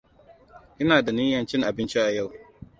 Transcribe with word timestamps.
Ina 0.81 0.97
da 1.05 1.11
niyan 1.11 1.45
chin 1.49 1.63
abinci 1.69 1.99
a 2.01 2.11
yau. 2.15 2.29